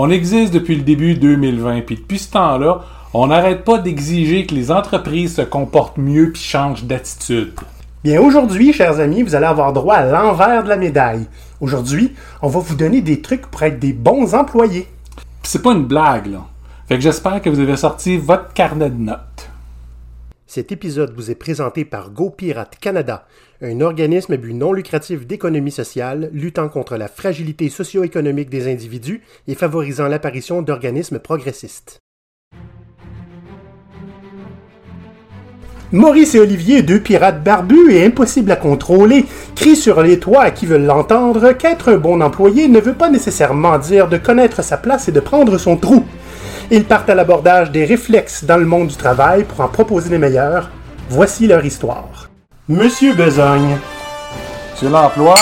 [0.00, 2.82] On existe depuis le début 2020, puis depuis ce temps-là,
[3.14, 7.52] on n'arrête pas d'exiger que les entreprises se comportent mieux puis changent d'attitude.
[8.04, 11.26] Bien, aujourd'hui, chers amis, vous allez avoir droit à l'envers de la médaille.
[11.60, 14.86] Aujourd'hui, on va vous donner des trucs pour être des bons employés.
[15.16, 16.46] Puis c'est pas une blague, là.
[16.86, 19.50] Fait que j'espère que vous avez sorti votre carnet de notes.
[20.46, 23.26] Cet épisode vous est présenté par GoPirate Canada,
[23.60, 29.22] un organisme à but non lucratif d'économie sociale luttant contre la fragilité socio-économique des individus
[29.48, 31.98] et favorisant l'apparition d'organismes progressistes.
[35.90, 39.24] Maurice et Olivier, deux pirates barbus et impossibles à contrôler,
[39.56, 43.08] crient sur les toits à qui veulent l'entendre qu'être un bon employé ne veut pas
[43.08, 46.04] nécessairement dire de connaître sa place et de prendre son trou.
[46.70, 50.18] Ils partent à l'abordage des réflexes dans le monde du travail pour en proposer les
[50.18, 50.70] meilleurs.
[51.08, 52.27] Voici leur histoire.
[52.70, 53.78] Monsieur Besogne,
[54.74, 55.34] Sur l'emploi,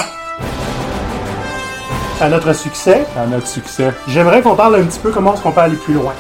[2.21, 3.93] à notre succès, à notre succès.
[4.07, 6.13] j'aimerais qu'on parle un petit peu comment est-ce qu'on peut aller plus loin.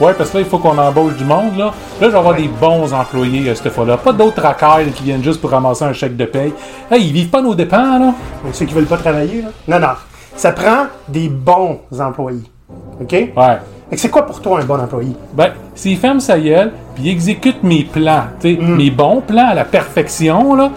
[0.00, 1.66] Ouais, parce que là, il faut qu'on embauche du monde, là.
[1.66, 3.98] Là, je vais avoir des bons employés, euh, cette fois-là.
[3.98, 6.54] Pas d'autres racailles qui viennent juste pour ramasser un chèque de paye.
[6.90, 8.14] Hey, ils vivent pas nos dépens, là.
[8.42, 9.48] Donc, ceux qui veulent pas travailler, là.
[9.68, 9.94] Non, non.
[10.36, 12.50] Ça prend des bons employés.
[13.00, 13.12] OK?
[13.12, 13.58] Ouais.
[13.92, 15.12] C'est quoi pour toi un bon employé?
[15.32, 19.64] Ben, s'il ferme sa gueule, puis exécute mes plans, sais, mes bons plans à la
[19.64, 20.70] perfection, là,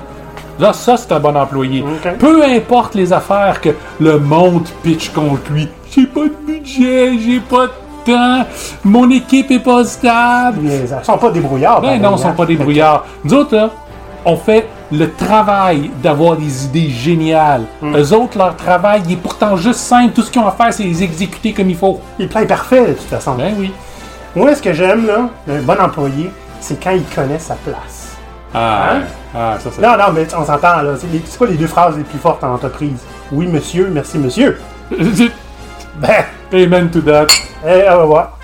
[0.60, 1.84] là, ça, c'est un bon employé.
[2.20, 5.68] Peu importe les affaires que le monde pitch contre lui.
[5.92, 7.72] J'ai pas de budget, j'ai pas de
[8.06, 8.46] temps,
[8.84, 10.60] mon équipe est pas stable.
[10.64, 11.82] Ils sont pas débrouillards.
[11.82, 12.34] Ben pareil, non, ils sont hein?
[12.38, 13.06] pas des brouillards.
[13.24, 13.72] Nous autres, là,
[14.24, 17.64] on fait le travail d'avoir des idées géniales.
[17.84, 20.14] Eux autres, leur travail, il est pourtant juste simple.
[20.14, 22.02] Tout ce qu'ils ont à faire, c'est les exécuter comme il faut.
[22.18, 23.36] Il est plein parfait, de toute façon.
[23.36, 23.72] Ben oui.
[24.36, 28.16] Moi, ce que j'aime, là, d'un bon employé, c'est quand il connaît sa place.
[28.54, 29.02] Ah, Hein?
[29.36, 29.82] ah ça, c'est...
[29.82, 30.94] Non, non, mais on s'entend, là.
[31.00, 33.00] C'est les- c'est quoi les deux phrases les plus fortes en entreprise?
[33.32, 34.60] Oui, monsieur, merci, monsieur.
[36.00, 36.24] Ben,
[36.54, 37.28] Amen to that.
[37.68, 38.38] eh, on va voir.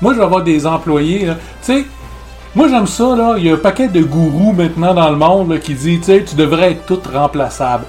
[0.00, 1.34] Moi, je vais avoir des employés, là.
[1.34, 1.40] Tu
[1.80, 1.86] sais,
[2.54, 3.34] moi, j'aime ça, là.
[3.38, 6.04] Il y a un paquet de gourous maintenant dans le monde là, qui dit, tu
[6.04, 7.84] sais, tu devrais être tout remplaçable.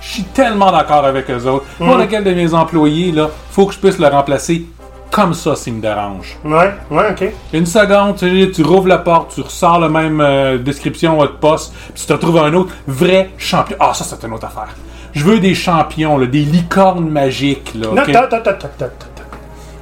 [0.00, 1.64] Je suis tellement d'accord avec eux autres.
[1.80, 4.66] Moi, lequel de mes employés, là, faut que je puisse le remplacer
[5.10, 6.36] comme ça s'il me dérange.
[6.44, 7.32] Ouais, ouais, ok.
[7.52, 11.72] Une seconde, tu, tu rouvres la porte, tu ressors la même euh, description de poste,
[11.94, 13.76] puis tu te retrouves un autre vrai champion.
[13.80, 14.74] Ah, ça, c'est une autre affaire.
[15.12, 17.72] Je veux des champions, là, des licornes magiques.
[17.76, 18.08] Là, Non, ok?
[18.10, 18.96] attends, attends, attends, attends.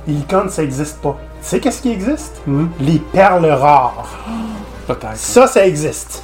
[0.07, 1.17] Les licornes, ça existe pas.
[1.43, 2.41] Tu sais qu'est-ce qui existe?
[2.47, 2.67] Hmm.
[2.81, 4.07] Les perles rares.
[4.87, 5.17] Peut-être.
[5.17, 6.23] Ça, ça existe.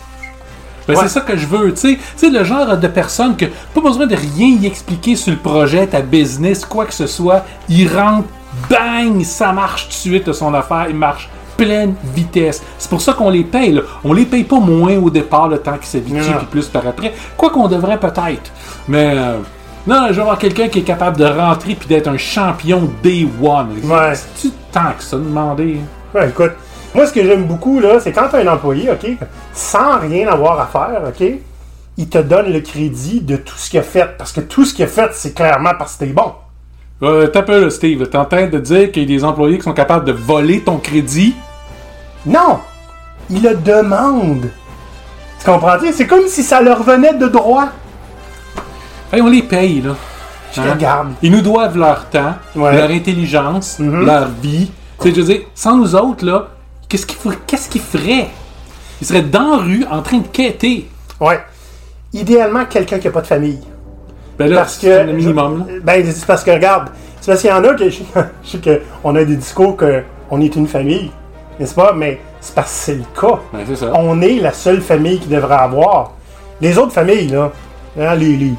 [0.87, 1.01] Ben, Ouais.
[1.03, 1.97] C'est ça que je veux, tu sais.
[1.97, 5.39] Tu sais, le genre de personne que pas besoin de rien y expliquer sur le
[5.39, 7.45] projet, ta business, quoi que ce soit.
[7.69, 8.27] Il rentre,
[8.71, 11.29] bang, ça marche tout de suite de son affaire, il marche
[11.59, 12.63] pleine vitesse.
[12.79, 13.83] C'est pour ça qu'on les paye, là.
[14.03, 16.39] On les paye pas moins au départ, le temps qui s'habitue, Non.
[16.39, 17.13] puis plus par après.
[17.37, 18.51] Quoi qu'on devrait peut-être.
[18.87, 19.39] Mais, euh,
[19.87, 23.29] non, je veux avoir quelqu'un qui est capable de rentrer puis d'être un champion day
[23.43, 23.69] one.
[23.85, 24.15] Ouais.
[24.79, 25.81] Tant que ça demander?
[26.15, 26.53] Ouais, écoute.
[26.95, 29.09] Moi, ce que j'aime beaucoup, là, c'est quand tu as un employé, OK,
[29.53, 31.27] sans rien avoir à faire, OK,
[31.97, 34.17] il te donne le crédit de tout ce qu'il a fait.
[34.17, 36.33] Parce que tout ce qu'il a fait, c'est clairement parce que t'es bon.
[37.03, 38.07] Euh, T'as peu, là, Steve.
[38.09, 40.61] T'es en train de dire qu'il y a des employés qui sont capables de voler
[40.61, 41.35] ton crédit?
[42.25, 42.61] Non!
[43.31, 44.49] Il le demande.
[45.41, 45.93] Tu comprends-tu?
[45.93, 47.67] C'est comme si ça leur venait de droit.
[49.13, 49.97] Hey, on les paye, là.
[50.53, 51.09] Je Hein?
[51.23, 52.75] Ils nous doivent leur temps, Ouais.
[52.77, 54.05] leur intelligence, Mhm.
[54.07, 54.71] leur vie.
[55.01, 56.49] Tu sais, je veux dire, sans nous autres, là,
[56.89, 58.29] qu'est-ce qu'ils feraient?
[59.01, 60.89] Ils seraient dans la rue en train de quêter.
[61.21, 61.41] Ouais.
[62.13, 63.61] Idéalement, quelqu'un qui n'a pas de famille.
[64.39, 64.83] Ben là, Parce que.
[64.83, 65.67] c'est le minimum.
[65.83, 66.89] Ben, c'est parce que, regarde,
[67.21, 67.91] c'est parce qu'il y en a que.
[67.91, 68.01] Je
[68.45, 71.11] sais qu'on a des discours qu'on est une famille,
[71.61, 71.93] n'est-ce pas?
[71.93, 73.39] Mais c'est parce que c'est le cas.
[73.53, 73.91] Ben, ça.
[73.95, 76.13] On est la seule famille qui devrait avoir.
[76.61, 77.53] Les autres familles, là,
[78.01, 78.53] hein, les, les,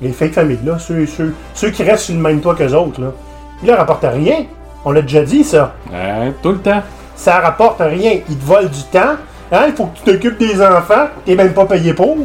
[0.00, 3.00] les fake familles, là, ceux, ceux, ceux qui restent sur le même toit qu'eux autres,
[3.00, 3.08] là,
[3.62, 4.44] ils leur rapportent rien.
[4.84, 5.74] On l'a déjà dit, ça.
[5.92, 6.82] Ouais, tout le temps.
[7.16, 8.20] Ça rapporte rien.
[8.28, 9.16] Ils te volent du temps.
[9.50, 11.08] Hein, il faut que tu t'occupes des enfants.
[11.24, 12.16] T'es même pas payé pour.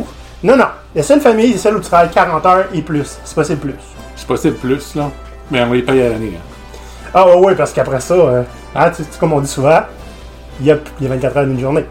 [0.43, 0.65] Non, non.
[0.93, 3.17] La seule famille, c'est celle où tu travailles 40 heures et plus.
[3.23, 3.75] C'est possible plus.
[4.15, 5.09] C'est possible plus, là.
[5.49, 6.33] Mais on les paye à l'année.
[6.35, 7.09] hein.
[7.13, 8.43] Ah ouais, ouais, parce qu'après ça, euh,
[8.75, 9.81] hein, tu- tu- comme on dit souvent,
[10.59, 11.85] il y a, y a 24 heures d'une journée.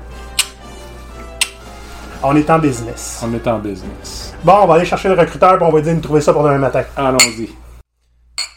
[2.22, 3.22] On est en business.
[3.25, 4.29] On est en business.
[4.44, 6.42] Bon, on va aller chercher le recruteur et on va dire nous trouver ça pour
[6.42, 6.82] demain matin.
[6.96, 7.50] Allons-y.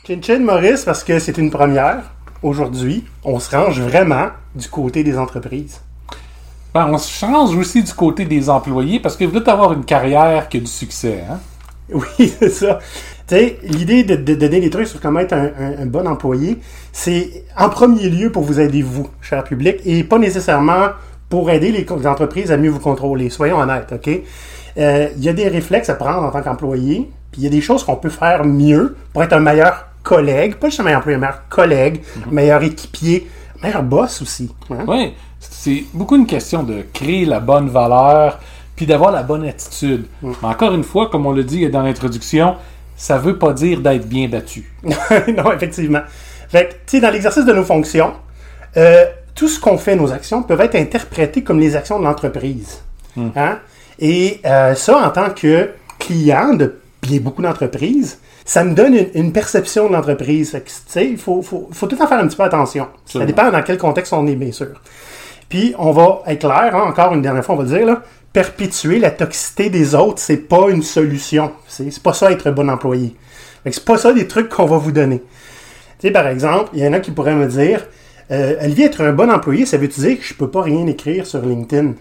[0.08, 2.04] Chin chin Maurice, parce que c'est une première.
[2.42, 5.82] Aujourd'hui, on se range vraiment du côté des entreprises.
[6.74, 9.86] Ben, on se change aussi du côté des employés parce que vous voulez avoir une
[9.86, 11.24] carrière qui a du succès.
[11.30, 11.40] Hein?
[11.94, 12.80] Oui, c'est ça.
[13.28, 16.08] Tu sais, l'idée de, de donner des trucs sur comment être un, un- un bon
[16.08, 16.60] employé,
[16.94, 20.88] c'est en premier lieu pour vous aider, vous, cher public, et pas nécessairement
[21.30, 23.30] pour aider les entreprises à mieux vous contrôler.
[23.30, 24.10] Soyons honnêtes, OK?
[24.78, 27.50] Euh, Il y a des réflexes à prendre en tant qu'employé, puis il y a
[27.50, 31.00] des choses qu'on peut faire mieux pour être un meilleur collègue, pas juste un meilleur
[31.00, 33.30] employé, un meilleur collègue, meilleur équipier,
[33.62, 34.52] meilleur boss aussi.
[34.70, 34.86] hein.
[34.88, 38.40] Oui, c'est beaucoup une question de créer la bonne valeur
[38.76, 40.06] puis d'avoir la bonne attitude.
[40.22, 40.32] Mm.
[40.42, 42.56] Mais encore une fois, comme on le dit dans l'introduction,
[42.98, 44.74] ça veut pas dire d'être bien battu.
[44.84, 46.02] non, effectivement.
[46.50, 48.14] Fait que, tu sais, dans l'exercice de nos fonctions,
[48.78, 49.06] euh,
[49.36, 52.82] tout ce qu'on fait, nos actions, peuvent être interprétées comme les actions de l'entreprise.
[53.36, 53.60] Hein?
[54.00, 55.70] Et euh, ça, en tant que
[56.00, 60.58] client de bien beaucoup d'entreprises, ça me donne une, une perception de l'entreprise.
[60.96, 62.88] Il faut, faut, faut tout temps faire un petit peu attention.
[63.06, 64.82] Ça dépend dans quel contexte on est, bien sûr.
[65.50, 68.02] Puis, on va être clair, hein, encore une dernière fois, on va le dire, là,
[68.34, 71.52] perpétuer la toxicité des autres, c'est pas une solution.
[71.68, 73.16] C'est pas ça être un bon employé.
[73.70, 75.20] C'est pas ça des trucs qu'on va vous donner.
[76.00, 77.86] Tu sais, par exemple, il y en a qui pourraient me dire
[78.32, 81.28] euh, Olivier, être un bon employé, ça veut dire que je peux pas rien écrire
[81.28, 81.94] sur LinkedIn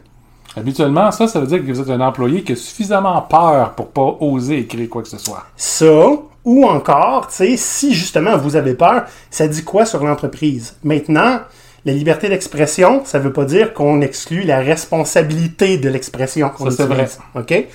[0.57, 3.89] Habituellement, ça, ça veut dire que vous êtes un employé qui a suffisamment peur pour
[3.89, 5.45] pas oser écrire quoi que ce soit.
[5.57, 6.11] Ça,
[6.45, 10.77] ou encore, tu sais, si justement vous avez peur, ça dit quoi sur l'entreprise?
[10.85, 11.41] Maintenant,
[11.85, 16.85] la liberté d'expression, ça veut pas dire qu'on exclut la responsabilité de l'expression Ça, c'est
[16.85, 17.19] utilise.
[17.35, 17.67] OK?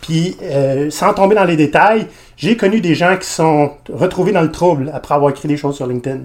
[0.00, 2.06] Puis, euh, sans tomber dans les détails,
[2.36, 5.76] j'ai connu des gens qui sont retrouvés dans le trouble après avoir écrit des choses
[5.76, 6.20] sur LinkedIn.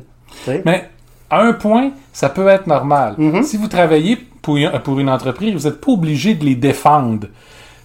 [0.66, 0.90] Mais
[1.30, 3.16] à un point, ça peut être normal.
[3.18, 3.44] Mhm.
[3.44, 7.28] Si vous travaillez pour une, pour une entreprise, vous n'êtes pas obligé de les défendre.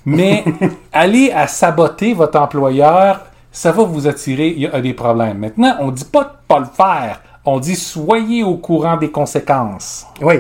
[0.06, 0.44] Mais
[0.93, 3.20] aller à saboter votre employeur,
[3.52, 5.38] ça va vous attirer à des problèmes.
[5.38, 7.20] Maintenant, on dit pas de pas le faire.
[7.44, 10.06] On dit soyez au courant des conséquences.
[10.23, 10.37] Oui.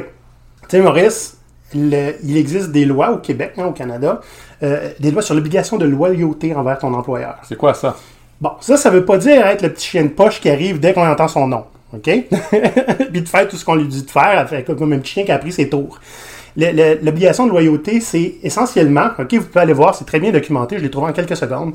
[0.62, 1.36] Tu sais, Maurice,
[1.74, 4.20] le- il existe des lois au Québec, hein, au Canada,
[4.62, 7.36] euh, des lois sur l'obligation de loyauté envers ton employeur.
[7.42, 7.96] C'est quoi ça?
[8.40, 10.92] Bon, ça, ça veut pas dire être le petit chien de poche qui arrive dès
[10.94, 11.64] qu'on entend son nom.
[11.94, 12.10] OK?
[13.12, 14.46] Puis de faire tout ce qu'on lui dit de faire,
[14.76, 16.00] comme un petit chien qui a pris ses tours.
[16.56, 20.82] L'obligation de loyauté, c'est essentiellement, OK, vous pouvez aller voir, c'est très bien documenté, je
[20.82, 21.74] l'ai trouvé en quelques secondes.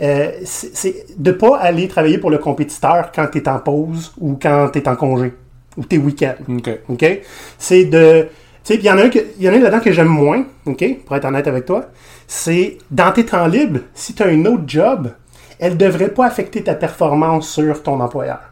[0.00, 4.38] Euh, c'est de pas aller travailler pour le compétiteur quand tu es en pause ou
[4.40, 5.32] quand tu es en congé
[5.76, 6.34] ou tes week-ends.
[6.48, 6.70] OK.
[6.88, 7.20] OK?
[7.58, 8.28] C'est de.
[8.64, 10.84] Tu sais, il y en a un, un là-dedans que j'aime moins, OK?
[11.04, 11.86] Pour être honnête avec toi.
[12.28, 15.10] C'est dans tes temps libres, si tu as un autre job,
[15.58, 18.51] elle devrait pas affecter ta performance sur ton employeur.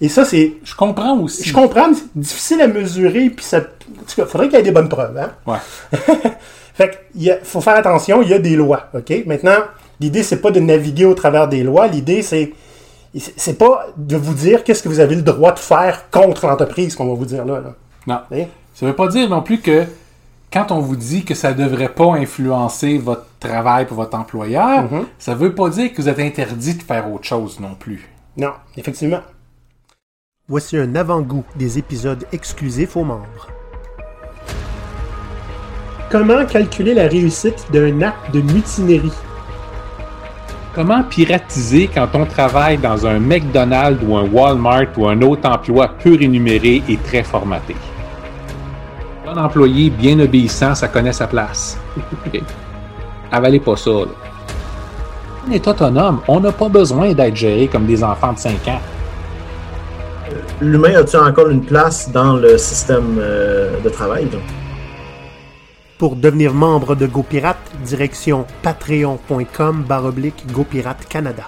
[0.00, 0.54] Et ça, c'est.
[0.62, 1.42] Je comprends aussi.
[1.48, 3.58] Je comprends, mais c'est difficile à mesurer, puis ça.
[3.58, 3.60] En
[4.06, 5.30] tout cas, faudrait qu'il y ait des bonnes preuves, hein?
[5.46, 5.58] Ouais.
[6.74, 9.10] Fait qu'il faut faire attention, il y a des lois, OK?
[9.26, 9.56] Maintenant,
[9.98, 12.52] l'idée, c'est pas de naviguer au travers des lois, l'idée, c'est.
[13.38, 16.94] C'est pas de vous dire qu'est-ce que vous avez le droit de faire contre l'entreprise
[16.94, 17.60] qu'on va vous dire là.
[17.60, 17.74] là.
[18.06, 18.18] Non.
[18.38, 18.44] Hein?
[18.74, 19.84] Ça veut pas dire non plus que
[20.52, 25.06] quand on vous dit que ça devrait pas influencer votre travail pour votre employeur, Mhm.
[25.18, 28.06] ça veut pas dire que vous êtes interdit de faire autre chose non plus.
[28.36, 29.20] Non, effectivement.
[30.48, 33.48] Voici un avant-goût des épisodes exclusifs aux membres.
[36.08, 39.10] Comment calculer la réussite d'un acte de mutinerie?
[40.72, 45.88] Comment piratiser quand on travaille dans un McDonald's ou un Walmart ou un autre emploi
[45.88, 47.74] peu rémunéré et très formaté?
[49.26, 51.76] Un employé bien obéissant, ça connaît sa place.
[53.32, 53.90] Avalez pas ça.
[53.90, 54.06] Là.
[55.48, 56.20] On est autonome.
[56.28, 58.80] On n'a pas besoin d'être géré comme des enfants de 5 ans.
[60.62, 64.24] L'humain a-t-il encore une place dans le système euh, de travail?
[64.24, 64.40] donc?
[65.98, 71.44] Pour devenir membre de GoPirate, direction patreon.com baroblique GoPirate Canada.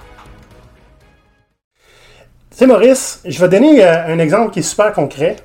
[2.51, 5.37] Tu sais, Maurice, je vais donner euh, un exemple qui est super concret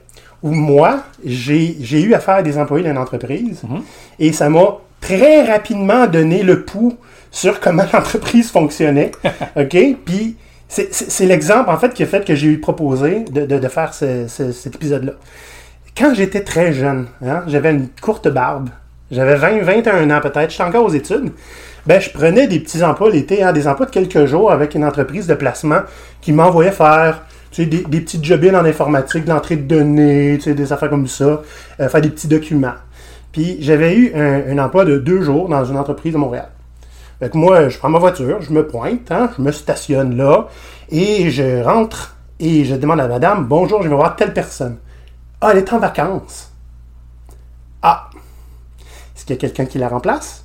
[0.42, 3.62] où moi, j'ai j'ai eu affaire à des employés d'une entreprise
[4.20, 6.98] et ça m'a très rapidement donné le pouls
[7.32, 9.12] sur comment l'entreprise fonctionnait.
[9.56, 9.78] OK?
[10.04, 10.36] Puis,
[10.92, 14.52] c'est- l'exemple, en fait, qui a fait que j'ai eu proposé de, faire ce- ce-
[14.52, 15.14] cet épisode-là.
[15.98, 18.70] Quand j'étais très jeune, hein, j'avais une courte barbe,
[19.12, 21.32] j'avais 20, 21 ans peut-être, j'étais encore aux études,
[21.86, 24.84] ben, je prenais des petits emplois l'été, hein, des emplois de quelques jours avec une
[24.86, 25.82] entreprise de placement
[26.22, 27.22] qui m'envoyait faire
[27.56, 31.42] des, des petits job en informatique, de l'entrée de données, tu des affaires comme ça,
[31.80, 32.74] euh, faire des petits documents.
[33.32, 36.48] Puis j'avais eu un, un emploi de deux jours dans une entreprise de Montréal.
[37.24, 40.50] Fait que moi, je prends ma voiture, je me pointe, hein, je me stationne là,
[40.90, 44.76] et je rentre et je demande à madame, bonjour, je vais voir telle personne.
[45.40, 46.52] Ah, elle est en vacances.
[47.82, 48.10] Ah,
[49.16, 50.44] est-ce qu'il y a quelqu'un qui la remplace?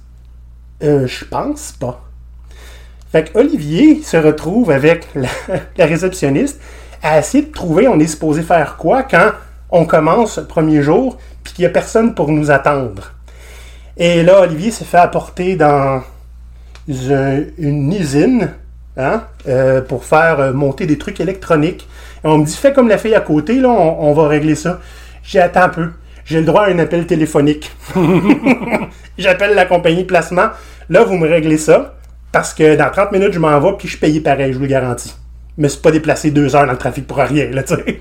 [0.84, 2.00] Euh, je pense pas.
[3.10, 5.30] Fait que Olivier se retrouve avec la,
[5.76, 6.60] la réceptionniste
[7.02, 9.32] à essayer de trouver on est supposé faire quoi quand
[9.70, 13.14] on commence le premier jour puis qu'il n'y a personne pour nous attendre.
[13.96, 16.04] Et là, Olivier s'est fait apporter dans
[16.88, 18.50] une usine
[18.96, 21.86] hein, euh, pour faire euh, monter des trucs électroniques.
[22.24, 24.80] On me dit, fais comme la fille à côté, là, on, va régler ça.
[25.22, 25.90] J'ai un peu.
[26.24, 27.70] J'ai le droit à un appel téléphonique.
[29.18, 30.48] J'appelle la compagnie de placement.
[30.90, 31.94] Là, vous me réglez ça.
[32.32, 34.68] Parce que dans 30 minutes, je m'en vais, puis je paye pareil, je vous le
[34.68, 35.14] garantis.
[35.56, 38.00] me suis pas déplacé deux heures dans le trafic pour rien, là, tu sais.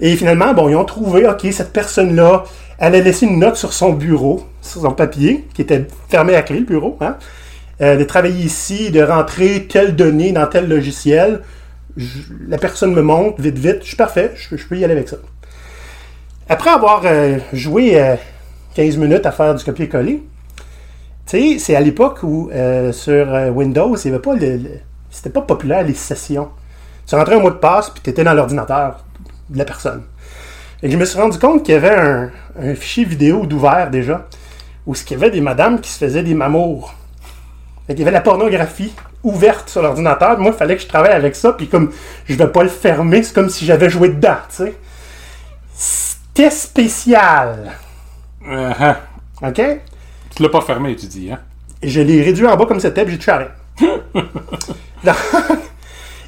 [0.00, 2.44] Et finalement, bon, ils ont trouvé, OK, cette personne-là,
[2.78, 6.42] elle a laissé une note sur son bureau, sur son papier, qui était fermé à
[6.42, 7.16] clé, le bureau, hein,
[7.84, 11.42] euh, de travailler ici, de rentrer telle donnée dans tel logiciel.
[12.48, 15.18] La personne me montre, vite, vite, je suis parfait, je, peux y aller avec ça.
[16.48, 18.16] Après avoir euh, joué euh,
[18.74, 20.22] 15 minutes à faire du copier-coller,
[21.26, 26.50] tu sais, c'est à l'époque où euh, sur euh, Windows, c'était pas populaire les sessions.
[27.06, 29.04] Tu rentrais un mot de passe puis tu étais dans l'ordinateur
[29.48, 30.02] de la personne.
[30.82, 34.26] Et je me suis rendu compte qu'il y avait un, un fichier vidéo d'ouvert déjà,
[34.86, 36.94] où il y avait des madames qui se faisaient des mamours.
[37.86, 40.38] Qu'il y avait la pornographie ouverte sur l'ordinateur.
[40.38, 41.92] Moi, il fallait que je travaille avec ça, puis comme
[42.26, 44.74] je vais pas le fermer, c'est comme si j'avais joué dedans, tu sais.
[45.74, 47.72] C'était spécial.
[48.48, 48.96] Euh, hein.
[49.42, 49.60] OK?
[50.34, 51.40] Tu l'as pas fermé, tu dis, hein?
[51.82, 53.48] Je l'ai réduit en bas comme c'était, puis j'ai touché à rien.
[55.04, 55.16] Donc,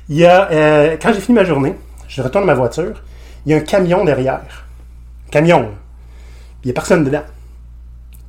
[0.08, 1.75] il y a, euh, quand j'ai fini ma journée,
[2.08, 3.02] je retourne à ma voiture,
[3.44, 4.66] il y a un camion derrière.
[5.30, 5.70] Camion.
[6.62, 7.25] il n'y a personne dedans.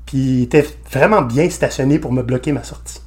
[0.05, 3.01] Puis il était vraiment bien stationné pour me bloquer ma sortie.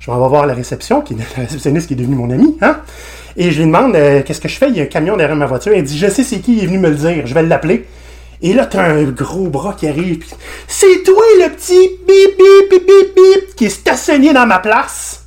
[0.00, 2.56] Je m'en vais voir la réception, qui est la réceptionniste qui est devenue mon amie,
[2.62, 2.78] hein?
[3.36, 4.70] Et je lui demande euh, qu'est-ce que je fais?
[4.70, 5.72] Il y a un camion derrière ma voiture.
[5.74, 7.86] Elle dit Je sais c'est qui, il est venu me le dire, je vais l'appeler.
[8.42, 10.18] Et là, t'as un gros bras qui arrive.
[10.18, 10.30] puis,
[10.66, 15.26] C'est toi le petit bip bip bip bip bip qui est stationné dans ma place.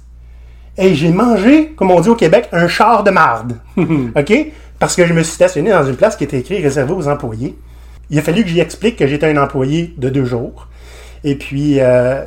[0.76, 3.60] Et j'ai mangé, comme on dit au Québec, un char de marde.
[3.78, 4.34] OK?
[4.80, 7.56] Parce que je me suis stationné dans une place qui était écrite réservée aux employés.
[8.10, 10.68] Il a fallu que j'y explique que j'étais un employé de deux jours.
[11.24, 12.24] Et puis, euh,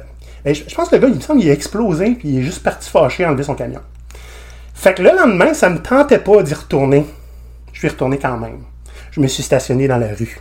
[0.55, 2.43] je, je pense que le gars, il me semble qu'il a explosé, puis il est
[2.43, 3.81] juste parti fâché enlever son camion.
[4.75, 7.07] Fait que le lendemain, ça me tentait pas d'y retourner.
[7.73, 8.59] Je suis retourné quand même.
[9.11, 10.41] Je me suis stationné dans la rue.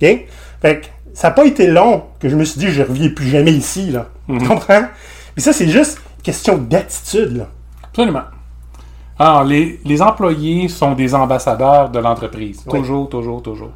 [0.00, 0.26] OK?
[0.60, 3.28] Fait que ça n'a pas été long que je me suis dit, je reviens plus
[3.28, 4.08] jamais ici, là.
[4.28, 4.84] Tu comprends?
[5.34, 7.48] Puis ça, c'est juste question d'attitude, là.
[7.84, 8.24] Absolument.
[9.18, 12.62] Alors, les, les employés sont des ambassadeurs de l'entreprise.
[12.66, 12.80] Oui.
[12.80, 13.72] Toujours, toujours, toujours.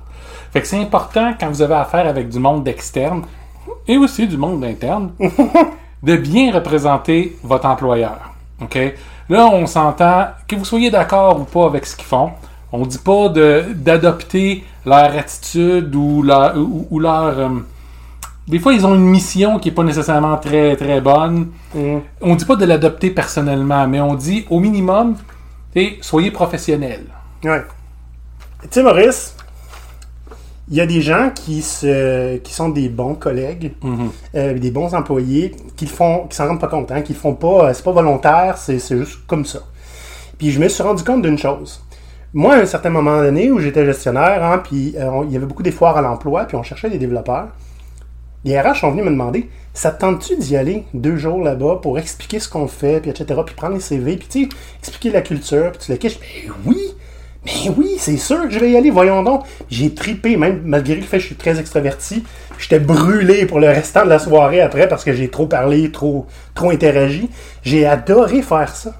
[0.52, 3.22] Fait que c'est important quand vous avez affaire avec du monde externe
[3.88, 5.12] et aussi du monde interne
[6.02, 8.32] de bien représenter votre employeur.
[8.60, 8.78] OK?
[9.28, 12.30] Là, on s'entend, que vous soyez d'accord ou pas avec ce qu'ils font,
[12.72, 16.56] on dit pas de- d'adopter leur attitude ou leur.
[16.56, 17.48] Ou, ou leur euh,
[18.46, 21.48] des fois, ils ont une mission qui est pas nécessairement très, très bonne
[22.20, 25.16] on dit pas de l'adopter personnellement, mais on dit au minimum,
[26.00, 27.06] soyez professionnel.
[27.42, 27.64] Ouais.
[28.62, 29.35] Tu sais, Maurice,
[30.68, 33.72] il y a des gens qui, se, qui sont des bons collègues,
[34.34, 37.34] euh, des bons employés, qui font, qui s'en rendent pas compte, hein, qui le font
[37.34, 39.60] pas, euh, c'est pas volontaire, c'est juste comme ça.
[40.38, 41.82] Puis je me suis rendu compte d'une chose.
[42.34, 45.36] Moi, à un certain moment donné où j'étais gestionnaire, hein, puis euh, on- il y
[45.36, 47.48] avait beaucoup des foires à l'emploi, puis on cherchait des développeurs.
[48.44, 51.98] Les RH sont venus me demander Ça te tente-tu d'y aller deux jours là-bas pour
[51.98, 55.70] expliquer ce qu'on fait, puis etc., puis prendre les CV, puis tu expliquer la culture,
[55.72, 56.78] puis tu le caches Mais oui
[57.46, 59.44] Mais oui, c'est sûr que je vais y aller, voyons donc.
[59.70, 62.24] J'ai tripé, même malgré le fait que je suis très extraverti.
[62.58, 66.26] J'étais brûlé pour le restant de la soirée après parce que j'ai trop parlé, trop,
[66.54, 67.30] trop interagi.
[67.62, 68.94] J'ai adoré faire ça.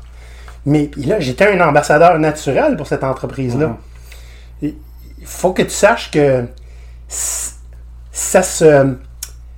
[0.65, 3.77] Mais là, j'étais un ambassadeur naturel pour cette entreprise-là.
[4.63, 4.75] Il
[5.25, 6.45] faut que tu saches que
[7.09, 8.95] ça se,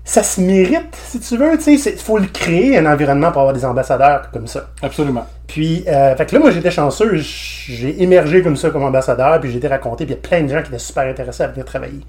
[0.08, 1.58] ça se mérite, si tu veux.
[1.66, 4.70] Il faut le créer, un environnement pour avoir des ambassadeurs comme ça.
[4.80, 5.26] Absolument.
[5.46, 7.16] Puis, euh, fait que là, moi, j'étais chanceux.
[7.18, 10.42] J'ai émergé comme ça comme ambassadeur, puis j'ai été raconté, puis il y a plein
[10.44, 12.00] de gens qui étaient super intéressés à venir travailler.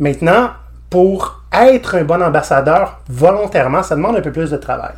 [0.00, 0.50] Maintenant,
[0.90, 4.96] pour être un bon ambassadeur, volontairement, ça demande un peu plus de travail.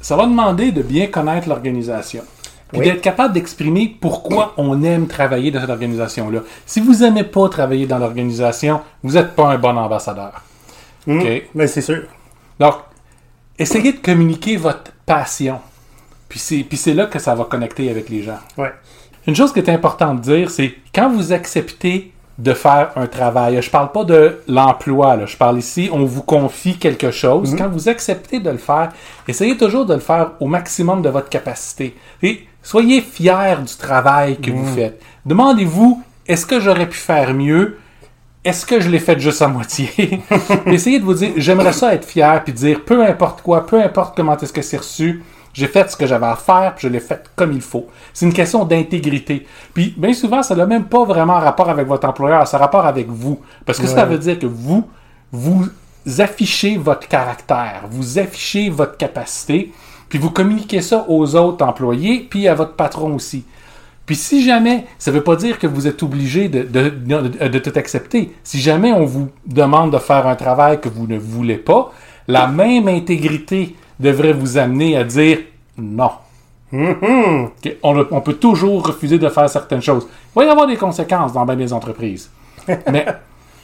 [0.00, 2.22] Ça va demander de bien connaître l'organisation.
[2.70, 2.86] Puis Oui.
[2.86, 6.40] d'être capable d'exprimer pourquoi on aime travailler dans cette organisation-là.
[6.66, 10.42] Si vous n'aimez pas travailler dans l'organisation, vous n'êtes pas un bon ambassadeur.
[11.06, 11.20] Hmm?
[11.20, 11.42] OK?
[11.54, 12.02] Mais c'est sûr.
[12.58, 12.74] Donc,
[13.58, 15.60] essayez de communiquer votre passion.
[16.28, 18.38] Puis c'est, là que ça va connecter avec les gens.
[18.58, 18.72] Ouais.
[19.26, 23.60] Une chose qui est importante de dire, c'est quand vous acceptez de faire un travail,
[23.62, 27.54] je parle pas de l'emploi, je parle ici, on vous confie quelque chose.
[27.56, 28.92] Quand vous acceptez de le faire,
[29.26, 31.96] essayez toujours de le faire au maximum de votre capacité.
[32.22, 35.00] Et soyez fiers du travail que vous faites.
[35.24, 37.78] Demandez-vous, est-ce que j'aurais pu faire mieux?
[38.46, 39.90] Est-ce que je l'ai fait juste à moitié?
[40.66, 44.16] Essayez de vous dire, j'aimerais ça être fier, puis dire, peu importe quoi, peu importe
[44.16, 47.00] comment est-ce que c'est reçu, j'ai fait ce que j'avais à faire, puis je l'ai
[47.00, 47.88] fait comme il faut.
[48.14, 49.44] C'est une question d'intégrité.
[49.74, 52.86] Puis, bien souvent, ça n'a même pas vraiment rapport avec votre employeur, ça a rapport
[52.86, 53.40] avec vous.
[53.64, 54.86] Parce que ça veut dire que vous,
[55.32, 55.66] vous
[56.18, 59.72] affichez votre caractère, vous affichez votre capacité,
[60.08, 63.44] puis vous communiquez ça aux autres employés, puis à votre patron aussi.
[64.06, 67.48] Puis si jamais, ça ne veut pas dire que vous êtes obligé de, de, de-
[67.48, 68.32] de tout accepter.
[68.44, 71.92] Si jamais on vous demande de faire un travail que vous ne voulez pas,
[72.28, 75.38] la même intégrité devrait vous amener à dire
[75.76, 76.10] non.
[76.72, 77.44] Mhm.
[77.46, 77.76] OK?
[77.82, 80.06] On, on peut toujours refuser de faire certaines choses.
[80.34, 82.30] Il va y avoir des conséquences dans bien des entreprises.
[82.68, 83.10] Mais à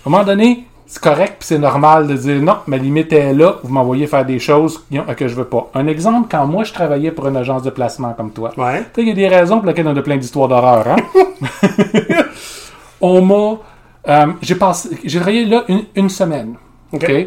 [0.06, 3.54] un moment donné, c'est correct puis c'est normal de dire non, ma limite est là,
[3.64, 4.84] vous m'envoyez faire des choses
[5.16, 5.70] que je veux pas.
[5.74, 8.84] Un exemple, quand moi je travaillais pour une agence de placement comme toi, Ouais.
[8.98, 10.96] il y a des raisons pour lesquelles on a plein d'histoires d'horreur, hein?
[13.00, 13.56] on m'a.
[14.08, 14.90] euh, j'ai passé.
[15.02, 16.56] J'ai travaillé là une, une semaine.
[16.92, 17.04] OK.
[17.04, 17.26] OK?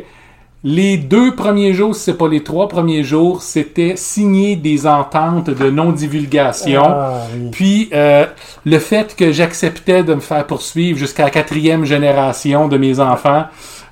[0.68, 5.52] Les deux premiers jours, si c'est pas les trois premiers jours, c'était signer des ententes
[5.52, 6.82] de non-divulgation.
[6.84, 7.50] Ah, oui.
[7.52, 8.26] Puis euh,
[8.66, 13.46] le fait que j'acceptais de me faire poursuivre jusqu'à la quatrième génération de mes enfants,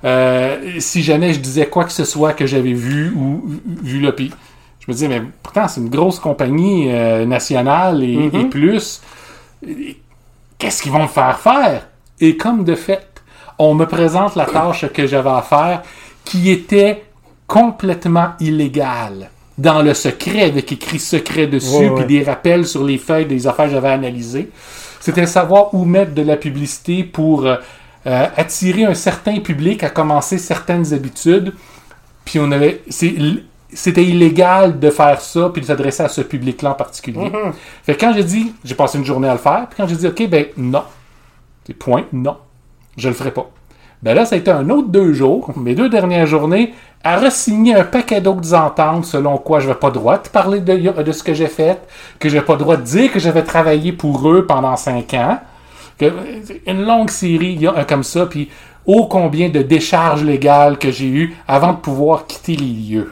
[0.03, 3.43] euh, si jamais je disais quoi que ce soit que j'avais vu ou
[3.83, 4.31] vu là, puis
[4.79, 8.99] je me disais mais pourtant c'est une grosse compagnie euh, nationale et, et plus,
[10.57, 11.87] qu'est-ce qu'ils vont me faire faire?
[12.19, 13.21] Et comme de fait,
[13.59, 15.83] on me présente la tâche que j'avais à faire,
[16.25, 17.03] qui était
[17.47, 19.29] complètement illégale.
[19.57, 23.65] Dans le secret, avec écrit secret dessus, puis des rappels sur les feuilles des affaires
[23.65, 24.49] que j'avais analysées.
[24.99, 27.57] C'était savoir où mettre de la publicité pour euh,
[28.07, 31.53] euh, attirer un certain public à commencer certaines habitudes.
[32.25, 32.81] Puis on avait.
[33.75, 37.31] C'était illégal de faire ça puis de s'adresser à ce public-là en particulier.
[37.83, 39.95] Fait que quand j'ai dit, j'ai passé une journée à le faire, puis quand j'ai
[39.95, 40.83] dit, OK, ben non.
[41.65, 42.37] C'est point, non.
[42.97, 43.49] Je le ferai pas.
[44.03, 46.73] Ben là, ça a été un autre deux jours, mes deux dernières journées,
[47.05, 51.11] à re-signer un paquet d'autres ententes selon quoi je n'avais pas droit de parler de,
[51.13, 51.79] ce que j'ai fait,
[52.19, 55.39] que j'ai pas le droit de dire que j'avais travaillé pour eux pendant cinq ans.
[56.67, 58.49] Une longue série comme ça, puis
[58.85, 63.11] ô combien de décharges légales que j'ai eues avant de pouvoir quitter les lieux.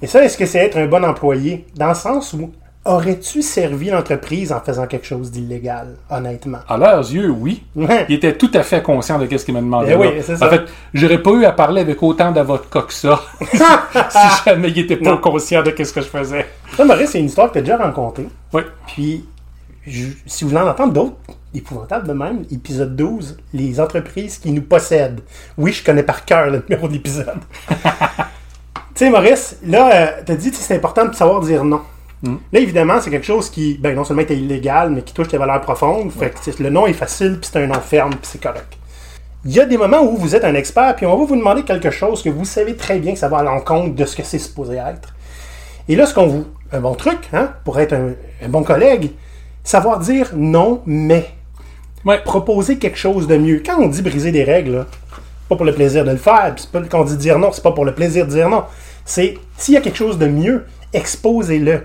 [0.00, 1.66] Et ça, est-ce que c'est être un bon employé?
[1.76, 2.50] Dans le sens où
[2.84, 6.58] aurais-tu servi l'entreprise en faisant quelque chose d'illégal, honnêtement?
[6.68, 7.62] À leurs yeux, oui.
[7.76, 8.06] Ouais.
[8.08, 9.94] Il était tout à fait conscient de ce qu'il m'a demandé.
[9.94, 10.34] Ben oui, ça.
[10.46, 10.62] En fait,
[10.94, 13.20] j'aurais pas eu à parler avec autant d'avocats que ça
[13.52, 15.18] si jamais il était pas Non.
[15.18, 16.46] conscient de ce que je faisais.
[16.76, 18.28] Ça, Maurice, c'est une histoire que tu as déjà rencontrée.
[18.52, 18.62] Oui.
[18.86, 19.24] Puis,
[19.86, 21.16] je- si vous voulez en entendre d'autres
[21.54, 25.20] épouvantables de même, épisode 12, les entreprises qui nous possèdent.
[25.58, 27.38] Oui, je connais par cœur le numéro de l'épisode.
[27.68, 27.74] tu
[28.94, 31.80] sais, Maurice, là, tu as dit que c'est important de savoir dire non.
[32.22, 35.38] Là, évidemment, c'est quelque chose qui, ben, non seulement était illégal, mais qui touche tes
[35.38, 36.10] valeurs profondes.
[36.12, 38.76] Fait que c'est- le nom est facile, puis c'est un nom ferme, puis c'est correct.
[39.46, 41.62] Il y a des moments où vous êtes un expert, puis on va vous demander
[41.62, 44.22] quelque chose que vous savez très bien que ça va à l'encontre de ce que
[44.22, 45.14] c'est supposé être.
[45.88, 46.44] Et là, ce qu'on vous.
[46.72, 48.10] Un bon truc, hein, pour être un,
[48.44, 49.12] un bon collègue,
[49.64, 51.30] savoir dire non, mais.
[52.04, 52.18] Ouais.
[52.22, 53.62] Proposer quelque chose de mieux.
[53.64, 54.86] Quand on dit briser des règles, là,
[55.48, 57.62] pas pour le plaisir de le faire, puis c'est quand on dit dire non, c'est
[57.62, 58.64] pas pour le plaisir de dire non.
[59.06, 61.82] C'est s'il y a quelque chose de mieux, exposez-le.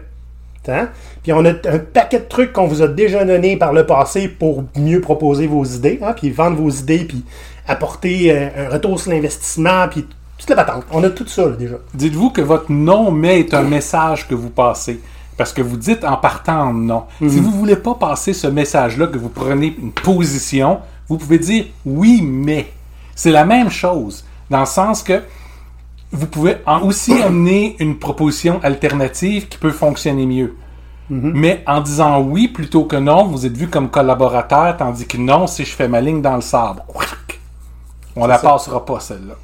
[1.24, 4.28] Puis on a un paquet de trucs qu'on vous a déjà donnés par le passé
[4.28, 7.24] pour mieux proposer vos idées, hein, puis vendre vos idées, puis
[7.68, 10.06] apporter euh, un retour sur l'investissement, puis
[10.38, 10.86] toute la patente.
[10.92, 11.76] On a tout ça là, déjà.
[11.94, 15.00] Dites-vous que votre non mais est un message que vous passez.
[15.38, 17.04] Parce que vous dites en partant non.
[17.20, 21.66] Si vous voulez pas passer ce message-là, que vous prenez une position, vous pouvez dire
[21.86, 22.68] oui mais.
[23.16, 24.26] C'est la même chose.
[24.50, 25.22] Dans le sens que
[26.16, 30.56] vous pouvez aussi amener une proposition alternative qui peut fonctionner mieux.
[31.10, 35.46] Mais en disant oui plutôt que non, vous êtes vu comme collaborateur, tandis que non,
[35.46, 36.82] si je fais ma ligne dans le sable,
[38.16, 38.50] on la ça.
[38.50, 39.36] passera pas celle-là.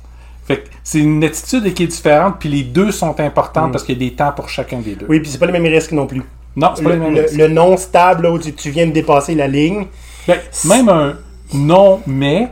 [0.46, 4.06] Fait c'est une attitude qui est différente, puis les deux sont importantes parce qu'il y
[4.06, 5.06] a des temps pour chacun des deux.
[5.08, 6.24] Oui, puis c'est pas les mêmes risques non plus.
[6.56, 7.38] Non, c'est pas Le, les mêmes le- risques.
[7.38, 9.86] le non stable, là, où tu, tu viens de dépasser la ligne,
[10.28, 11.14] Ben, même un
[11.54, 12.48] non mais,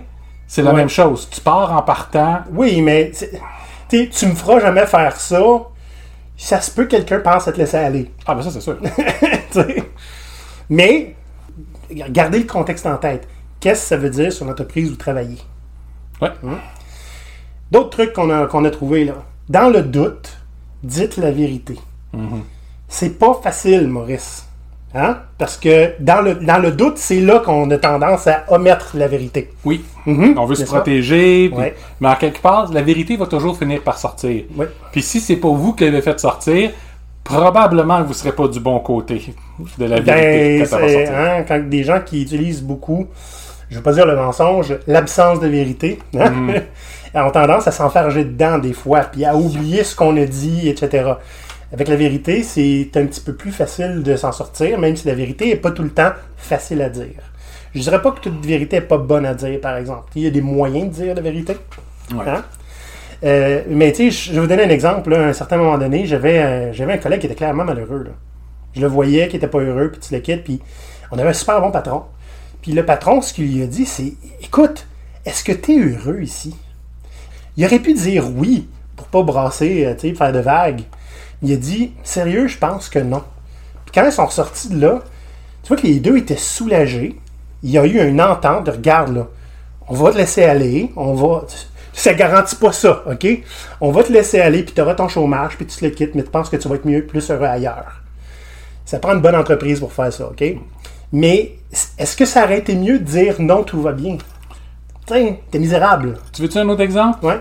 [0.45, 0.77] c'est la Ouais.
[0.77, 1.27] même chose.
[1.31, 2.41] Tu pars en partant.
[2.53, 3.11] oui, mais
[3.89, 5.41] c'est- tu me feras jamais faire ça.
[6.37, 8.11] Ça se peut que quelqu'un pense à te laisser aller.
[8.25, 8.77] Ah ben ça c'est sûr.
[10.69, 11.15] Mais,
[11.91, 13.27] gardez le contexte en tête.
[13.59, 15.37] Qu'est-ce que ça veut dire sur l'entreprise où vous travaillez?
[16.21, 16.31] Ouais.
[17.71, 19.15] D'autres trucs qu'on a, qu'on a trouvés là.
[19.49, 20.37] Dans le doute,
[20.83, 21.77] dites la vérité.
[22.87, 24.45] C'est pas facile, Maurice.
[24.95, 25.17] Hein?
[25.37, 29.07] Parce que dans le, dans le doute, c'est là qu'on a tendance à omettre la
[29.07, 29.51] vérité.
[29.63, 29.83] Oui.
[30.07, 30.35] Mhm.
[30.37, 31.49] On veut se protéger.
[31.49, 31.75] puis- Ouais.
[32.01, 34.45] Mais en quelque part, la vérité va toujours finir par sortir.
[34.55, 34.67] Ouais.
[34.91, 36.71] Puis si c'est pas vous qui l'avez fait sortir,
[37.23, 39.21] probablement que vous serez pas du bon côté
[39.77, 40.77] de la vérité Ben, quand
[41.15, 43.07] hein, quand des gens qui utilisent beaucoup,
[43.69, 46.53] je veux pas dire le mensonge, l'absence de vérité, hein, Mhm.
[47.15, 51.11] ont tendance à s'enfarger dedans des fois, puis à oublier ce qu'on a dit, etc.
[51.71, 55.13] Avec la vérité, c'est un petit peu plus facile de s'en sortir, même si la
[55.13, 57.21] vérité est pas tout le temps facile à dire.
[57.75, 60.09] Je dirais pas que toute vérité est pas bonne à dire, par exemple.
[60.15, 61.55] Il y a des moyens de dire la vérité.
[62.11, 62.27] Ouais.
[62.27, 62.43] Hein?
[63.23, 65.11] Euh, mais tu sais, je vais vous donner un exemple.
[65.11, 65.25] là.
[65.25, 68.03] à un certain moment donné, j'avais j'avais un collègue qui était clairement malheureux.
[68.03, 68.11] là.
[68.75, 70.61] Je le voyais qui était pas heureux, puis tu le quittes, puis
[71.11, 72.03] on avait un super bon patron.
[72.61, 74.87] Puis le patron, ce qu'il lui a dit, c'est Écoute,
[75.25, 76.55] est-ce que tu es heureux ici?
[77.57, 80.81] Il aurait pu dire oui pour pas brasser, euh, tu sais, faire de vagues.
[81.41, 83.23] Il a dit Sérieux, je pense que non.
[83.85, 85.01] Puis quand ils sont ressortis de là,
[85.63, 87.19] tu vois que les deux étaient soulagés.
[87.63, 89.27] Il y a eu une entente de regarde là,
[89.89, 91.45] on va te laisser aller, on va.
[91.91, 93.27] Ça garantit pas ça, OK?
[93.81, 96.15] On va te laisser aller, puis tu auras ton chômage, puis tu te le quittes,
[96.15, 98.01] mais tu penses que tu vas être mieux, plus heureux ailleurs.
[98.85, 100.43] Ça prend une bonne entreprise pour faire ça, OK?
[101.11, 101.55] Mais
[101.97, 104.17] est-ce que ça aurait été mieux de dire non, tout va bien?
[105.05, 106.19] Tiens, t'es misérable.
[106.31, 107.25] Tu veux-tu un autre exemple?
[107.25, 107.39] Ouais.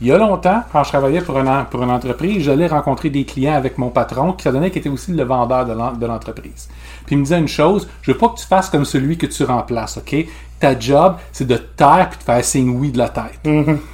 [0.00, 3.54] Il y a longtemps, quand je travaillais pour pour une entreprise, j'allais rencontrer des clients
[3.54, 6.68] avec mon patron qui ça donnait qu'il était aussi le vendeur de l'en- de l'entreprise.
[7.04, 9.26] Puis il me disait une chose, je veux pas que tu fasses comme celui que
[9.26, 10.14] tu remplaces, OK?
[10.60, 13.40] Ta job, c'est de te taire puis de faire signe oui de la tête.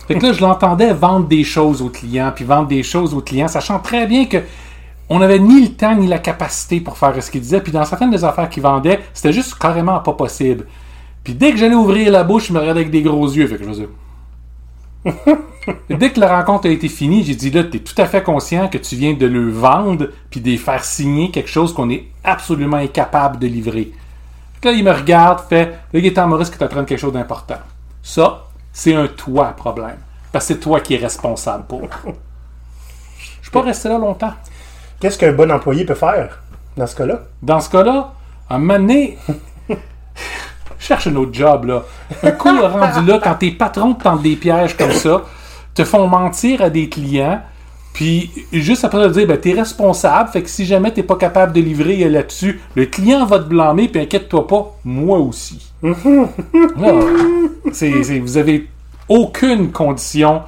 [0.09, 3.21] Fait que là, je l'entendais vendre des choses aux clients, puis vendre des choses aux
[3.21, 4.39] clients, sachant très bien que
[5.09, 7.61] on n'avait ni le temps ni la capacité pour faire ce qu'il disait.
[7.61, 10.67] Puis dans certaines des affaires qu'il vendait, c'était juste carrément pas possible.
[11.23, 13.47] Puis dès que j'allais ouvrir la bouche, il me regardait avec des gros yeux.
[13.47, 13.83] Fait que je faisais...
[13.85, 13.89] Et
[15.91, 18.23] Dès que la rencontre a été finie, j'ai dit là, tu es tout à fait
[18.23, 21.91] conscient que tu viens de le vendre puis de les faire signer quelque chose qu'on
[21.91, 23.93] est absolument incapable de livrer.
[24.61, 27.59] Que là, il me regarde, fait là, Gaétan Maurice qui t'apprenne quelque chose d'important.
[28.03, 29.99] Ça, c'est un toi problème.
[30.33, 31.83] Parce que c'est toi qui es responsable pour.
[33.19, 34.33] Je suis pas resté là longtemps.
[35.01, 36.41] Qu'est-ce qu'un bon employé peut faire
[36.77, 37.21] dans ce cas-là?
[37.43, 38.15] Dans ce cas-là,
[38.49, 39.19] à un moment donné,
[40.79, 41.85] cherche un autre job, là.
[42.23, 45.23] Un coup rendu là, quand tes patrons te tentent des pièges comme ça,
[45.75, 47.41] te font mentir à des clients,
[47.93, 51.53] puis juste après de dire, ben, t'es responsable, fait que si jamais t'es pas capable
[51.53, 55.71] de livrer là-dessus, le client va te blâmer, puis inquiète-toi pas, moi aussi.
[55.83, 56.93] Là,
[58.21, 58.69] vous avez
[59.09, 60.43] aucune condition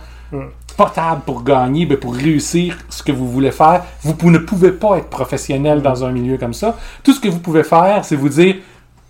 [0.77, 3.83] potable pour gagner, ben, pour réussir ce que vous voulez faire.
[4.03, 6.77] Vous ne pouvez pas être professionnel dans un milieu comme ça.
[7.03, 8.57] Tout ce que vous pouvez faire, c'est vous dire,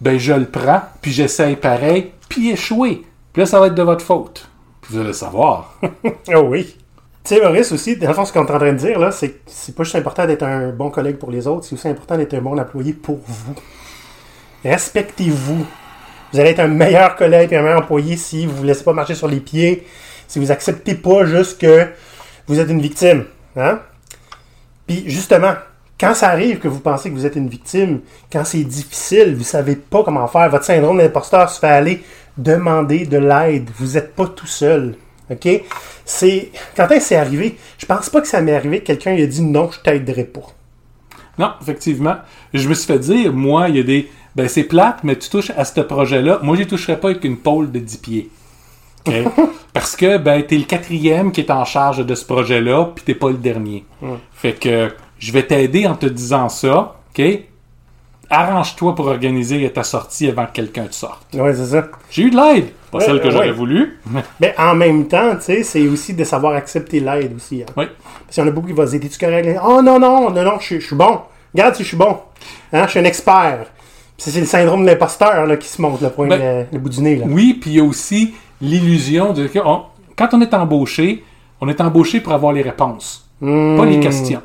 [0.00, 3.04] ben je le prends, puis j'essaye pareil, puis échouer.
[3.32, 4.48] Puis là, ça va être de votre faute.
[4.80, 5.74] Puis vous allez le savoir.
[6.34, 6.76] Oh oui.
[7.24, 9.10] Tu sais, Maurice, aussi, dans le fond, ce qu'on est en train de dire, là,
[9.10, 11.88] c'est que c'est pas juste important d'être un bon collègue pour les autres, c'est aussi
[11.88, 13.54] important d'être un bon employé pour vous.
[14.64, 15.66] Respectez-vous.
[16.32, 18.92] Vous allez être un meilleur collègue et un meilleur employé si vous vous laissez pas
[18.92, 19.86] marcher sur les pieds,
[20.28, 21.88] si vous acceptez pas juste que
[22.46, 23.24] vous êtes une victime.
[23.56, 23.80] Hein?
[24.86, 25.54] Puis, justement,
[25.98, 29.44] quand ça arrive que vous pensez que vous êtes une victime, quand c'est difficile, vous
[29.44, 32.02] savez pas comment faire, votre syndrome d'imposteur se fait aller,
[32.36, 33.70] demandez de l'aide.
[33.78, 34.96] Vous n'êtes pas tout seul.
[35.30, 35.48] OK?
[36.04, 36.50] C'est.
[36.76, 37.56] Quand c'est arrivé?
[37.78, 40.24] Je pense pas que ça m'est arrivé que quelqu'un ait a dit non, je t'aiderai
[40.24, 40.46] pas.
[41.38, 42.16] Non, effectivement.
[42.54, 44.08] Je me suis fait dire, moi, il y a des.
[44.34, 46.40] Ben, c'est plate, mais tu touches à ce projet-là.
[46.42, 48.30] Moi, j'y toucherais pas avec une pôle de 10 pieds.
[49.72, 53.14] Parce que, ben, t'es le quatrième qui est en charge de ce projet-là, puis t'es
[53.14, 53.84] pas le dernier.
[54.34, 57.22] Fait que, je vais t'aider en te disant ça, OK?
[58.28, 61.32] Arrange-toi pour organiser ta sortie avant que quelqu'un te sorte.
[61.34, 61.86] Ouais, c'est ça.
[62.10, 62.70] J'ai eu de l'aide.
[62.90, 63.30] Pas Ouais, celle que ouais.
[63.30, 64.00] j'aurais voulu.
[64.40, 67.62] Mais en même temps, tu sais, c'est aussi de savoir accepter l'aide aussi.
[67.62, 67.66] hein.
[67.76, 67.84] oui.
[68.24, 69.60] Parce qu'il y en a beaucoup qui vont se dire, es-tu correct?
[69.64, 71.20] Oh non, non, non, non, je suis- bon.
[71.54, 72.18] Regarde si je suis bon.
[72.72, 73.66] Hein, je suis un expert.
[74.18, 76.78] Puis c'est le syndrome de l'imposteur là, qui se montre, le, point, Ben, le, le
[76.80, 77.16] bout du nez.
[77.16, 77.26] Là.
[77.28, 79.82] Oui, puis il y a aussi l'illusion de que on-
[80.16, 81.22] quand on est embauché,
[81.60, 83.76] on est embauché pour avoir les réponses, Hmm.
[83.76, 84.42] pas les questions.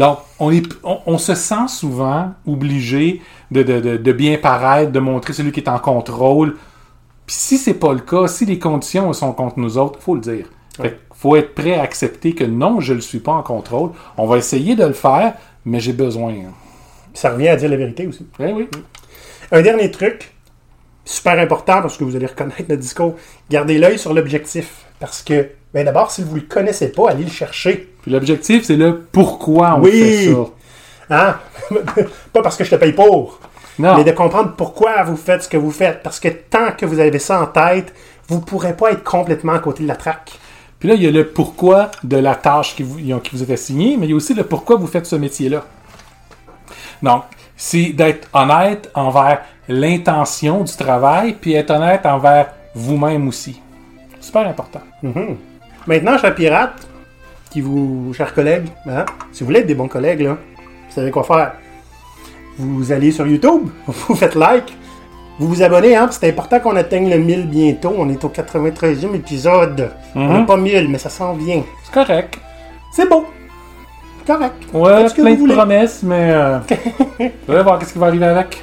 [0.00, 4.90] Donc, on, est, on, on se sent souvent obligé de, de- de- de bien paraître,
[4.92, 6.56] de montrer celui qui est en contrôle.
[7.26, 10.20] Puis si c'est pas le cas, si les conditions sont contre nous autres, faut le
[10.22, 10.46] dire.
[10.80, 13.90] Fait faut être prêt à accepter que non, je ne suis pas en contrôle.
[14.16, 15.34] On va essayer de le faire,
[15.66, 16.32] mais j'ai besoin.
[16.32, 16.52] hein.
[17.12, 18.26] Ça revient à dire la vérité aussi.
[18.38, 18.68] Eh oui.
[19.52, 20.32] Un dernier truc,
[21.04, 23.16] super important parce que vous allez reconnaître le discours,
[23.50, 24.86] gardez l'œil sur l'objectif.
[24.98, 27.89] Parce que, ben d'abord, si vous ne le connaissez pas, allez le chercher.
[28.02, 29.90] Puis l'objectif, c'est le pourquoi on Oui.
[29.90, 30.38] fait ça.
[31.10, 31.36] Hein?
[32.32, 33.38] pas parce que je te paye pour,
[33.78, 33.96] Non.
[33.96, 36.02] mais de comprendre pourquoi vous faites ce que vous faites.
[36.02, 37.92] Parce que tant que vous avez ça en tête,
[38.28, 40.32] vous ne pourrez pas être complètement à côté de la traque.
[40.78, 43.52] Puis là, il y a le pourquoi de la tâche qui vous, qui vous est
[43.52, 45.64] assignée, mais il y a aussi le pourquoi vous faites ce métier-là.
[47.02, 47.24] Donc,
[47.56, 53.60] c'est d'être honnête envers l'intention du travail, puis être honnête envers vous-même aussi.
[54.20, 54.80] Super important.
[55.86, 56.86] Maintenant, chers pirates,
[57.50, 61.10] qui vous, chers collègues, hein, si vous voulez être des bons collègues, là, vous savez
[61.10, 61.52] quoi faire.
[62.58, 64.76] Vous allez sur YouTube, vous faites like,
[65.38, 67.94] vous vous abonnez, hein, c'est important qu'on atteigne le 1000 bientôt.
[67.96, 69.90] On est au 93e épisode.
[70.14, 70.38] On Mhm.
[70.40, 71.62] n'est pas 1000, mais ça s'en vient.
[71.84, 72.38] C'est correct.
[72.92, 73.26] C'est beau.
[74.26, 74.52] Correct.
[74.74, 75.54] Ouais, que plein vous de voulez.
[75.54, 76.30] promesses, mais...
[76.30, 76.58] Euh,
[77.48, 78.62] vous voir qu'est-ce qui va arriver avec.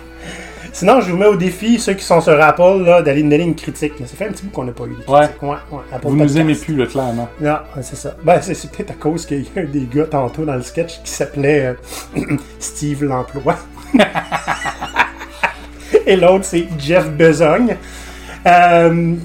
[0.78, 3.46] Sinon, je vous mets au défi, ceux qui sont sur Apple, là, d'aller nous donner
[3.46, 3.94] une critique.
[3.98, 5.10] Ça fait un petit bout qu'on n'a pas eu de critique.
[5.10, 5.50] Ouais.
[5.50, 7.28] Ouais, ouais, Vous nous aimez plus, là, clairement.
[7.42, 8.16] Non, ouais, c'est ça.
[8.24, 10.62] Ben, c'est c'est peut-être à cause qu'il y a un des gars tantôt dans le
[10.62, 11.76] sketch qui s'appelait
[12.16, 13.56] euh, Steve l'emploi.
[16.06, 17.76] Et l'autre, c'est Jeff Besogne.
[18.46, 19.16] Euh,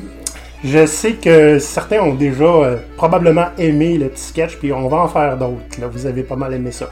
[0.64, 4.96] Je sais que certains ont déjà euh, probablement aimé le petit sketch, puis on va
[4.96, 5.78] en faire d'autres.
[5.78, 6.88] Là, vous avez pas mal aimé ça.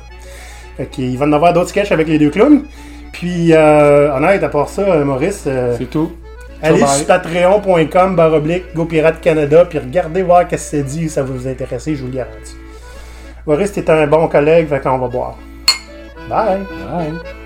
[0.77, 2.65] Fait qu'il va y en avoir d'autres sketchs avec les deux clowns.
[3.13, 6.13] Puis, euh, honnête, à part ça, euh, Maurice, euh, C'est tout.
[6.63, 11.33] allez sur patreon.com baroblique GoPirate Canada, puis regardez voir qu'est-ce que c'est dit, ça va
[11.33, 12.57] vous intéresser, je vous le garantis.
[13.47, 15.37] Maurice, t'es un bon collègue, fait qu'on va boire.
[16.29, 16.61] Bye!
[16.61, 17.40] Bye.